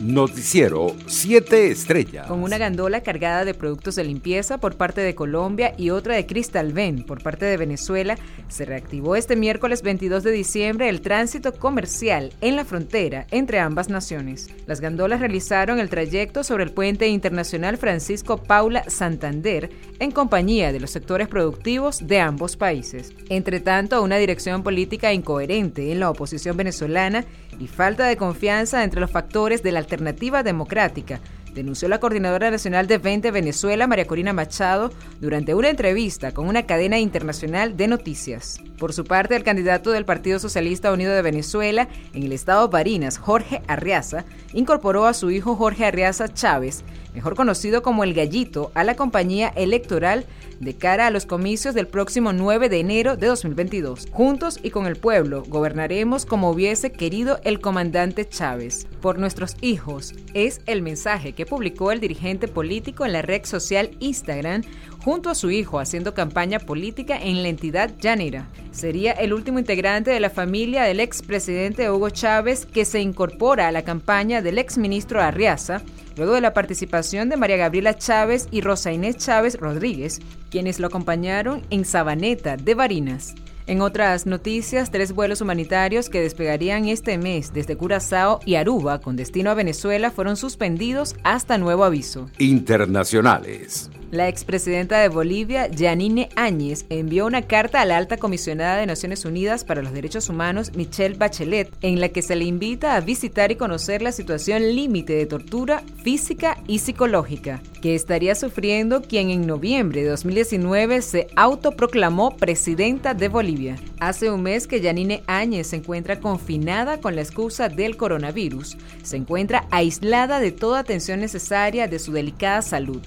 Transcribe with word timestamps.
Noticiero 0.00 0.96
7 1.06 1.70
Estrellas. 1.70 2.26
Con 2.26 2.42
una 2.42 2.56
gandola 2.56 3.02
cargada 3.02 3.44
de 3.44 3.52
productos 3.52 3.96
de 3.96 4.04
limpieza 4.04 4.56
por 4.56 4.76
parte 4.76 5.02
de 5.02 5.14
Colombia 5.14 5.74
y 5.76 5.90
otra 5.90 6.14
de 6.14 6.24
Crystal 6.24 6.72
Ben 6.72 7.04
por 7.04 7.22
parte 7.22 7.44
de 7.44 7.58
Venezuela, 7.58 8.16
se 8.48 8.64
reactivó 8.64 9.14
este 9.14 9.36
miércoles 9.36 9.82
22 9.82 10.22
de 10.22 10.30
diciembre 10.30 10.88
el 10.88 11.02
tránsito 11.02 11.52
comercial 11.52 12.32
en 12.40 12.56
la 12.56 12.64
frontera 12.64 13.26
entre 13.30 13.58
ambas 13.58 13.90
naciones. 13.90 14.48
Las 14.66 14.80
gandolas 14.80 15.20
realizaron 15.20 15.78
el 15.78 15.90
trayecto 15.90 16.44
sobre 16.44 16.64
el 16.64 16.72
puente 16.72 17.06
internacional 17.08 17.76
Francisco 17.76 18.38
Paula 18.38 18.84
Santander 18.88 19.68
en 19.98 20.12
compañía 20.12 20.72
de 20.72 20.80
los 20.80 20.92
sectores 20.92 21.28
productivos 21.28 22.06
de 22.06 22.20
ambos 22.20 22.56
países. 22.56 23.12
Entre 23.28 23.60
tanto, 23.60 24.02
una 24.02 24.16
dirección 24.16 24.62
política 24.62 25.12
incoherente 25.12 25.92
en 25.92 26.00
la 26.00 26.08
oposición 26.08 26.56
venezolana 26.56 27.26
y 27.60 27.68
falta 27.68 28.06
de 28.06 28.16
confianza 28.16 28.82
entre 28.82 29.00
los 29.00 29.10
factores 29.10 29.62
de 29.62 29.70
la 29.70 29.78
alternativa 29.78 30.42
democrática, 30.42 31.20
denunció 31.54 31.88
la 31.88 32.00
coordinadora 32.00 32.50
nacional 32.50 32.86
de 32.86 32.98
20 32.98 33.30
Venezuela, 33.30 33.86
María 33.86 34.06
Corina 34.06 34.32
Machado, 34.32 34.90
durante 35.20 35.54
una 35.54 35.68
entrevista 35.68 36.32
con 36.32 36.46
una 36.46 36.66
cadena 36.66 36.98
internacional 36.98 37.76
de 37.76 37.88
noticias. 37.88 38.60
Por 38.78 38.92
su 38.92 39.04
parte, 39.04 39.36
el 39.36 39.42
candidato 39.42 39.90
del 39.90 40.04
Partido 40.04 40.38
Socialista 40.38 40.92
Unido 40.92 41.12
de 41.12 41.22
Venezuela 41.22 41.88
en 42.14 42.22
el 42.22 42.32
estado 42.32 42.68
Barinas, 42.68 43.18
Jorge 43.18 43.62
Arriaza, 43.66 44.24
incorporó 44.52 45.06
a 45.06 45.14
su 45.14 45.30
hijo 45.30 45.56
Jorge 45.56 45.84
Arriaza 45.84 46.32
Chávez, 46.32 46.84
mejor 47.14 47.34
conocido 47.34 47.82
como 47.82 48.04
El 48.04 48.14
Gallito, 48.14 48.70
a 48.74 48.84
la 48.84 48.96
compañía 48.96 49.48
electoral 49.48 50.26
de 50.60 50.74
cara 50.76 51.06
a 51.06 51.10
los 51.10 51.24
comicios 51.26 51.74
del 51.74 51.88
próximo 51.88 52.32
9 52.32 52.68
de 52.68 52.80
enero 52.80 53.16
de 53.16 53.26
2022. 53.26 54.08
Juntos 54.12 54.60
y 54.62 54.70
con 54.70 54.86
el 54.86 54.96
pueblo 54.96 55.42
gobernaremos 55.48 56.26
como 56.26 56.50
hubiese 56.50 56.92
querido 56.92 57.40
el 57.44 57.60
comandante 57.60 58.28
Chávez. 58.28 58.86
Por 59.00 59.18
nuestros 59.18 59.56
hijos 59.62 60.14
es 60.34 60.60
el 60.66 60.82
mensaje 60.82 61.32
que 61.32 61.39
publicó 61.46 61.92
el 61.92 62.00
dirigente 62.00 62.48
político 62.48 63.04
en 63.04 63.12
la 63.12 63.22
red 63.22 63.44
social 63.44 63.90
Instagram 64.00 64.62
junto 65.02 65.30
a 65.30 65.34
su 65.34 65.50
hijo 65.50 65.78
haciendo 65.78 66.14
campaña 66.14 66.58
política 66.58 67.16
en 67.20 67.42
la 67.42 67.48
entidad 67.48 67.90
llanera. 67.98 68.48
Sería 68.70 69.12
el 69.12 69.32
último 69.32 69.58
integrante 69.58 70.10
de 70.10 70.20
la 70.20 70.30
familia 70.30 70.84
del 70.84 71.00
expresidente 71.00 71.90
Hugo 71.90 72.10
Chávez 72.10 72.66
que 72.66 72.84
se 72.84 73.00
incorpora 73.00 73.68
a 73.68 73.72
la 73.72 73.82
campaña 73.82 74.42
del 74.42 74.58
exministro 74.58 75.20
Arriaza, 75.20 75.82
luego 76.16 76.34
de 76.34 76.40
la 76.40 76.52
participación 76.52 77.28
de 77.28 77.36
María 77.36 77.56
Gabriela 77.56 77.96
Chávez 77.96 78.48
y 78.50 78.60
Rosa 78.60 78.92
Inés 78.92 79.16
Chávez 79.16 79.58
Rodríguez, 79.58 80.20
quienes 80.50 80.78
lo 80.78 80.88
acompañaron 80.88 81.62
en 81.70 81.84
Sabaneta 81.84 82.56
de 82.56 82.74
Barinas. 82.74 83.34
En 83.70 83.82
otras 83.82 84.26
noticias, 84.26 84.90
tres 84.90 85.12
vuelos 85.12 85.40
humanitarios 85.40 86.08
que 86.08 86.20
despegarían 86.20 86.88
este 86.88 87.18
mes 87.18 87.52
desde 87.52 87.76
Curazao 87.76 88.40
y 88.44 88.56
Aruba 88.56 89.00
con 89.00 89.14
destino 89.14 89.48
a 89.48 89.54
Venezuela 89.54 90.10
fueron 90.10 90.36
suspendidos 90.36 91.14
hasta 91.22 91.56
nuevo 91.56 91.84
aviso. 91.84 92.28
Internacionales. 92.38 93.88
La 94.10 94.28
expresidenta 94.28 94.98
de 94.98 95.08
Bolivia, 95.08 95.70
Janine 95.72 96.30
Áñez, 96.34 96.84
envió 96.88 97.26
una 97.26 97.42
carta 97.42 97.80
a 97.80 97.84
la 97.84 97.96
alta 97.96 98.16
comisionada 98.16 98.78
de 98.78 98.86
Naciones 98.86 99.24
Unidas 99.24 99.62
para 99.62 99.82
los 99.82 99.92
Derechos 99.92 100.28
Humanos, 100.28 100.72
Michelle 100.74 101.16
Bachelet, 101.16 101.70
en 101.80 102.00
la 102.00 102.08
que 102.08 102.20
se 102.20 102.34
le 102.34 102.44
invita 102.44 102.96
a 102.96 103.00
visitar 103.00 103.52
y 103.52 103.56
conocer 103.56 104.02
la 104.02 104.10
situación 104.10 104.74
límite 104.74 105.12
de 105.12 105.26
tortura 105.26 105.84
física 106.02 106.58
y 106.66 106.80
psicológica 106.80 107.62
que 107.80 107.94
estaría 107.94 108.34
sufriendo 108.34 109.00
quien 109.00 109.30
en 109.30 109.46
noviembre 109.46 110.02
de 110.02 110.10
2019 110.10 111.02
se 111.02 111.28
autoproclamó 111.36 112.36
presidenta 112.36 113.14
de 113.14 113.28
Bolivia. 113.28 113.76
Hace 114.00 114.28
un 114.28 114.42
mes 114.42 114.66
que 114.66 114.82
Janine 114.82 115.22
Áñez 115.28 115.68
se 115.68 115.76
encuentra 115.76 116.18
confinada 116.18 117.00
con 117.00 117.14
la 117.14 117.22
excusa 117.22 117.68
del 117.68 117.96
coronavirus. 117.96 118.76
Se 119.04 119.16
encuentra 119.16 119.66
aislada 119.70 120.40
de 120.40 120.50
toda 120.50 120.80
atención 120.80 121.20
necesaria 121.20 121.86
de 121.86 122.00
su 122.00 122.12
delicada 122.12 122.60
salud 122.60 123.00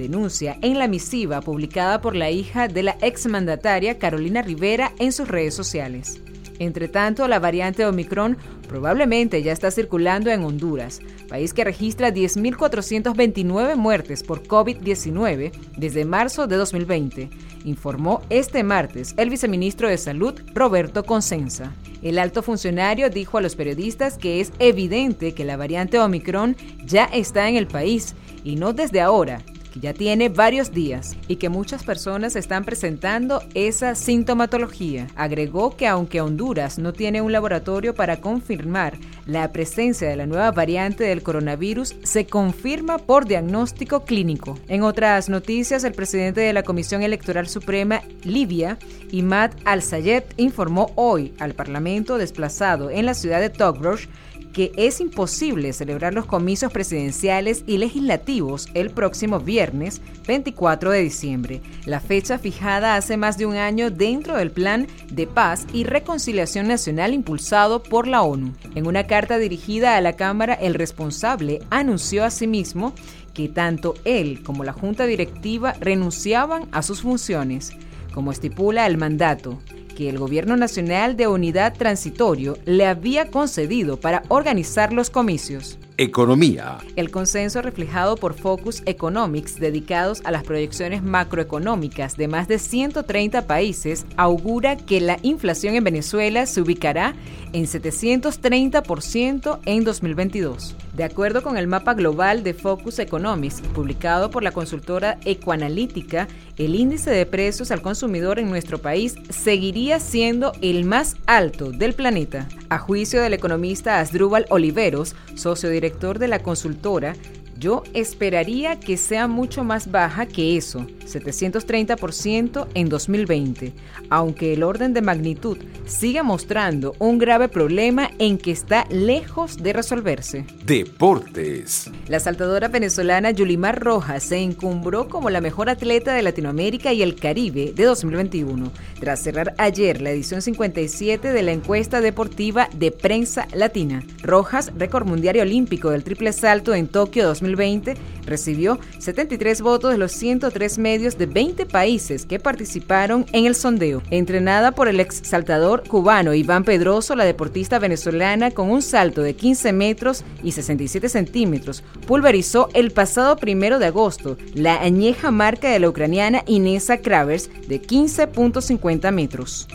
denuncia 0.00 0.58
en 0.62 0.78
la 0.78 0.88
misiva 0.88 1.40
publicada 1.40 2.00
por 2.00 2.16
la 2.16 2.30
hija 2.30 2.66
de 2.66 2.82
la 2.82 2.96
exmandataria 3.00 3.98
Carolina 3.98 4.42
Rivera 4.42 4.92
en 4.98 5.12
sus 5.12 5.28
redes 5.28 5.54
sociales. 5.54 6.20
Entre 6.60 6.88
tanto, 6.88 7.26
la 7.26 7.38
variante 7.38 7.86
Omicron 7.86 8.36
probablemente 8.68 9.42
ya 9.42 9.50
está 9.50 9.70
circulando 9.70 10.30
en 10.30 10.44
Honduras, 10.44 11.00
país 11.26 11.54
que 11.54 11.64
registra 11.64 12.10
10.429 12.10 13.76
muertes 13.76 14.22
por 14.22 14.42
COVID-19 14.42 15.52
desde 15.78 16.04
marzo 16.04 16.46
de 16.46 16.56
2020, 16.56 17.30
informó 17.64 18.20
este 18.28 18.62
martes 18.62 19.14
el 19.16 19.30
viceministro 19.30 19.88
de 19.88 19.96
Salud 19.96 20.34
Roberto 20.54 21.02
Consensa. 21.04 21.72
El 22.02 22.18
alto 22.18 22.42
funcionario 22.42 23.08
dijo 23.08 23.38
a 23.38 23.40
los 23.40 23.56
periodistas 23.56 24.18
que 24.18 24.42
es 24.42 24.52
evidente 24.58 25.32
que 25.32 25.46
la 25.46 25.56
variante 25.56 25.98
Omicron 25.98 26.56
ya 26.84 27.04
está 27.04 27.48
en 27.48 27.56
el 27.56 27.68
país 27.68 28.14
y 28.44 28.56
no 28.56 28.74
desde 28.74 29.00
ahora, 29.00 29.42
ya 29.80 29.94
tiene 29.94 30.28
varios 30.28 30.72
días 30.72 31.16
y 31.26 31.36
que 31.36 31.48
muchas 31.48 31.84
personas 31.84 32.36
están 32.36 32.64
presentando 32.64 33.42
esa 33.54 33.94
sintomatología. 33.94 35.06
Agregó 35.16 35.76
que 35.76 35.86
aunque 35.86 36.20
Honduras 36.20 36.78
no 36.78 36.92
tiene 36.92 37.22
un 37.22 37.32
laboratorio 37.32 37.94
para 37.94 38.20
confirmar 38.20 38.98
la 39.26 39.50
presencia 39.52 40.08
de 40.08 40.16
la 40.16 40.26
nueva 40.26 40.50
variante 40.50 41.04
del 41.04 41.22
coronavirus, 41.22 41.96
se 42.02 42.26
confirma 42.26 42.98
por 42.98 43.26
diagnóstico 43.26 44.04
clínico. 44.04 44.58
En 44.68 44.82
otras 44.82 45.28
noticias, 45.28 45.84
el 45.84 45.92
presidente 45.92 46.40
de 46.40 46.52
la 46.52 46.62
Comisión 46.62 47.02
Electoral 47.02 47.48
Suprema, 47.48 48.02
Libia, 48.24 48.78
Imad 49.10 49.52
Al-Sayed, 49.64 50.24
informó 50.36 50.92
hoy 50.96 51.32
al 51.38 51.54
Parlamento 51.54 52.18
desplazado 52.18 52.90
en 52.90 53.06
la 53.06 53.14
ciudad 53.14 53.40
de 53.40 53.50
Togbruch 53.50 54.08
que 54.52 54.72
es 54.76 55.00
imposible 55.00 55.72
celebrar 55.72 56.14
los 56.14 56.26
comicios 56.26 56.72
presidenciales 56.72 57.64
y 57.66 57.78
legislativos 57.78 58.68
el 58.74 58.90
próximo 58.90 59.40
viernes 59.40 60.00
24 60.26 60.90
de 60.90 61.02
diciembre, 61.02 61.60
la 61.86 62.00
fecha 62.00 62.38
fijada 62.38 62.96
hace 62.96 63.16
más 63.16 63.38
de 63.38 63.46
un 63.46 63.56
año 63.56 63.90
dentro 63.90 64.36
del 64.36 64.50
Plan 64.50 64.86
de 65.10 65.26
Paz 65.26 65.66
y 65.72 65.84
Reconciliación 65.84 66.68
Nacional 66.68 67.14
impulsado 67.14 67.82
por 67.82 68.06
la 68.06 68.22
ONU. 68.22 68.54
En 68.74 68.86
una 68.86 69.06
carta 69.06 69.38
dirigida 69.38 69.96
a 69.96 70.00
la 70.00 70.14
Cámara, 70.14 70.54
el 70.54 70.74
responsable 70.74 71.60
anunció 71.70 72.24
asimismo 72.24 72.92
que 73.34 73.48
tanto 73.48 73.94
él 74.04 74.42
como 74.42 74.64
la 74.64 74.72
Junta 74.72 75.06
Directiva 75.06 75.74
renunciaban 75.80 76.68
a 76.72 76.82
sus 76.82 77.02
funciones, 77.02 77.72
como 78.12 78.32
estipula 78.32 78.86
el 78.86 78.98
mandato 78.98 79.58
que 80.00 80.08
el 80.08 80.18
Gobierno 80.18 80.56
Nacional 80.56 81.14
de 81.18 81.26
Unidad 81.26 81.74
Transitorio 81.76 82.56
le 82.64 82.86
había 82.86 83.30
concedido 83.30 84.00
para 84.00 84.22
organizar 84.28 84.94
los 84.94 85.10
comicios. 85.10 85.78
Economía. 86.00 86.78
El 86.96 87.10
consenso 87.10 87.60
reflejado 87.60 88.16
por 88.16 88.32
Focus 88.32 88.82
Economics, 88.86 89.60
dedicados 89.60 90.22
a 90.24 90.30
las 90.30 90.44
proyecciones 90.44 91.02
macroeconómicas 91.02 92.16
de 92.16 92.26
más 92.26 92.48
de 92.48 92.58
130 92.58 93.46
países, 93.46 94.06
augura 94.16 94.78
que 94.78 95.02
la 95.02 95.18
inflación 95.20 95.74
en 95.74 95.84
Venezuela 95.84 96.46
se 96.46 96.62
ubicará 96.62 97.14
en 97.52 97.66
730% 97.66 99.58
en 99.66 99.84
2022. 99.84 100.74
De 100.94 101.04
acuerdo 101.04 101.42
con 101.42 101.58
el 101.58 101.66
mapa 101.66 101.92
global 101.92 102.42
de 102.44 102.54
Focus 102.54 102.98
Economics, 102.98 103.60
publicado 103.74 104.30
por 104.30 104.42
la 104.42 104.52
consultora 104.52 105.18
Ecoanalítica, 105.26 106.28
el 106.56 106.76
índice 106.76 107.10
de 107.10 107.26
precios 107.26 107.70
al 107.70 107.82
consumidor 107.82 108.38
en 108.38 108.48
nuestro 108.48 108.78
país 108.78 109.16
seguiría 109.28 110.00
siendo 110.00 110.52
el 110.62 110.84
más 110.84 111.16
alto 111.26 111.72
del 111.72 111.92
planeta. 111.92 112.48
A 112.70 112.78
juicio 112.78 113.20
del 113.20 113.34
economista 113.34 114.00
Asdrúbal 114.00 114.46
Oliveros, 114.50 115.16
socio 115.34 115.68
director 115.68 115.89
de 116.18 116.28
la 116.28 116.40
consultora, 116.40 117.14
yo 117.60 117.84
esperaría 117.92 118.80
que 118.80 118.96
sea 118.96 119.28
mucho 119.28 119.62
más 119.64 119.90
baja 119.90 120.24
que 120.24 120.56
eso, 120.56 120.86
730% 121.04 122.66
en 122.74 122.88
2020, 122.88 123.74
aunque 124.08 124.54
el 124.54 124.62
orden 124.62 124.94
de 124.94 125.02
magnitud 125.02 125.58
siga 125.84 126.22
mostrando 126.22 126.94
un 126.98 127.18
grave 127.18 127.48
problema 127.48 128.10
en 128.18 128.38
que 128.38 128.50
está 128.50 128.86
lejos 128.90 129.58
de 129.58 129.74
resolverse. 129.74 130.46
Deportes. 130.64 131.90
La 132.08 132.18
saltadora 132.18 132.68
venezolana 132.68 133.30
Yulimar 133.30 133.78
Rojas 133.78 134.22
se 134.22 134.38
encumbró 134.38 135.08
como 135.08 135.28
la 135.28 135.42
mejor 135.42 135.68
atleta 135.68 136.14
de 136.14 136.22
Latinoamérica 136.22 136.94
y 136.94 137.02
el 137.02 137.14
Caribe 137.16 137.72
de 137.74 137.84
2021, 137.84 138.72
tras 138.98 139.22
cerrar 139.22 139.54
ayer 139.58 140.00
la 140.00 140.10
edición 140.10 140.40
57 140.40 141.30
de 141.32 141.42
la 141.42 141.52
encuesta 141.52 142.00
deportiva 142.00 142.70
de 142.74 142.90
prensa 142.90 143.46
latina. 143.52 144.02
Rojas, 144.22 144.72
récord 144.78 145.06
mundial 145.06 145.36
y 145.36 145.40
olímpico 145.40 145.90
del 145.90 146.04
triple 146.04 146.32
salto 146.32 146.74
en 146.74 146.88
Tokio 146.88 147.26
2020, 147.26 147.49
2020 147.56 147.96
recibió 148.26 148.78
73 148.98 149.60
votos 149.62 149.92
de 149.92 149.98
los 149.98 150.12
103 150.12 150.78
medios 150.78 151.18
de 151.18 151.26
20 151.26 151.66
países 151.66 152.26
que 152.26 152.38
participaron 152.38 153.26
en 153.32 153.46
el 153.46 153.54
sondeo. 153.54 154.02
Entrenada 154.10 154.72
por 154.72 154.88
el 154.88 155.00
ex 155.00 155.20
saltador 155.24 155.82
cubano 155.86 156.34
Iván 156.34 156.64
Pedroso, 156.64 157.14
la 157.16 157.24
deportista 157.24 157.78
venezolana 157.78 158.50
con 158.50 158.70
un 158.70 158.82
salto 158.82 159.22
de 159.22 159.34
15 159.34 159.72
metros 159.72 160.24
y 160.42 160.52
67 160.52 161.08
centímetros 161.08 161.82
pulverizó 162.06 162.68
el 162.74 162.90
pasado 162.90 163.36
primero 163.36 163.78
de 163.78 163.86
agosto 163.86 164.36
la 164.54 164.80
añeja 164.80 165.30
marca 165.30 165.70
de 165.70 165.80
la 165.80 165.88
ucraniana 165.88 166.42
Inesa 166.46 166.98
Kravers 166.98 167.50
de 167.68 167.80
15.50 167.82 169.12
metros. 169.12 169.68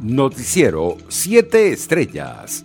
Noticiero 0.00 0.96
7 1.08 1.72
Estrellas. 1.72 2.64